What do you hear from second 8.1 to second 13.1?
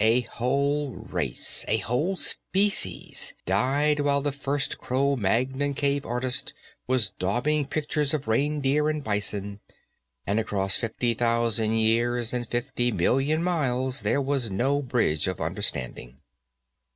of reindeer and bison, and across fifty thousand years and fifty